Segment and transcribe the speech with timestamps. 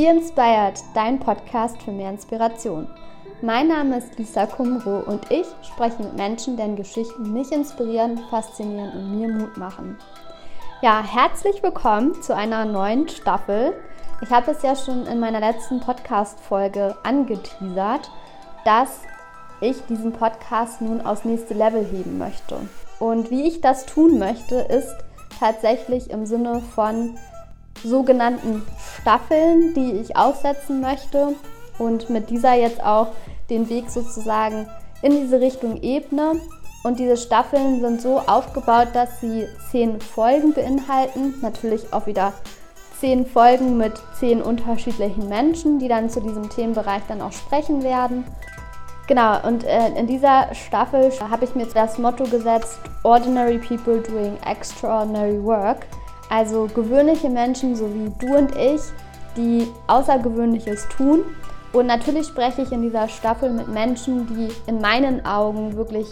[0.00, 2.88] Be Inspired, dein Podcast für mehr Inspiration.
[3.42, 8.92] Mein Name ist Lisa Kumro und ich spreche mit Menschen, deren Geschichten mich inspirieren, faszinieren
[8.92, 9.98] und mir Mut machen.
[10.80, 13.74] Ja, herzlich willkommen zu einer neuen Staffel.
[14.22, 18.10] Ich habe es ja schon in meiner letzten Podcast-Folge angeteasert,
[18.64, 19.02] dass
[19.60, 22.56] ich diesen Podcast nun aufs nächste Level heben möchte.
[23.00, 24.96] Und wie ich das tun möchte, ist
[25.38, 27.18] tatsächlich im Sinne von
[27.84, 28.62] sogenannten
[29.00, 31.34] Staffeln, die ich aufsetzen möchte
[31.78, 33.08] und mit dieser jetzt auch
[33.48, 34.68] den Weg sozusagen
[35.02, 36.40] in diese Richtung ebne.
[36.82, 41.34] Und diese Staffeln sind so aufgebaut, dass sie zehn Folgen beinhalten.
[41.42, 42.32] Natürlich auch wieder
[42.98, 48.24] zehn Folgen mit zehn unterschiedlichen Menschen, die dann zu diesem Themenbereich dann auch sprechen werden.
[49.06, 54.38] Genau, und äh, in dieser Staffel habe ich mir das Motto gesetzt, Ordinary People Doing
[54.46, 55.86] Extraordinary Work.
[56.30, 58.80] Also gewöhnliche Menschen, so wie du und ich,
[59.36, 61.24] die Außergewöhnliches tun.
[61.72, 66.06] Und natürlich spreche ich in dieser Staffel mit Menschen, die in meinen Augen wirklich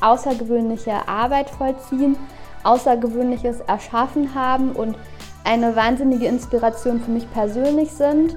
[0.00, 2.16] außergewöhnliche Arbeit vollziehen,
[2.64, 4.96] Außergewöhnliches erschaffen haben und
[5.44, 8.36] eine wahnsinnige Inspiration für mich persönlich sind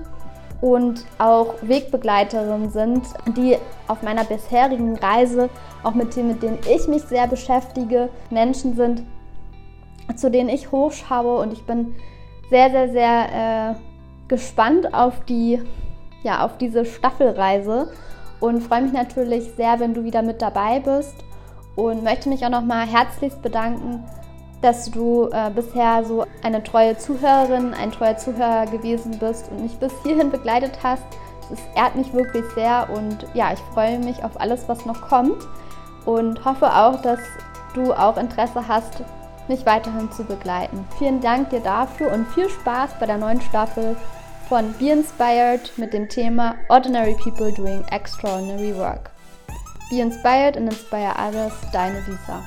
[0.61, 3.03] und auch Wegbegleiterinnen sind,
[3.35, 3.57] die
[3.87, 5.49] auf meiner bisherigen Reise,
[5.83, 9.03] auch mit Themen, mit denen ich mich sehr beschäftige, Menschen sind,
[10.15, 11.95] zu denen ich hochschaue und ich bin
[12.49, 13.75] sehr, sehr, sehr äh,
[14.27, 15.61] gespannt auf die,
[16.23, 17.91] ja, auf diese Staffelreise.
[18.39, 21.15] Und freue mich natürlich sehr, wenn du wieder mit dabei bist.
[21.75, 24.03] Und möchte mich auch nochmal herzlichst bedanken,
[24.61, 29.77] dass du äh, bisher so eine treue Zuhörerin, ein treuer Zuhörer gewesen bist und mich
[29.77, 31.03] bis hierhin begleitet hast.
[31.51, 32.87] Es ehrt mich wirklich sehr.
[32.93, 35.47] Und ja, ich freue mich auf alles, was noch kommt.
[36.05, 37.19] Und hoffe auch, dass
[37.73, 39.03] du auch Interesse hast,
[39.49, 40.87] mich weiterhin zu begleiten.
[40.97, 43.97] Vielen Dank dir dafür und viel Spaß bei der neuen Staffel
[44.47, 49.11] von Be Inspired mit dem Thema Ordinary People Doing Extraordinary Work.
[49.89, 52.41] Be Inspired and Inspire Others, deine Lisa.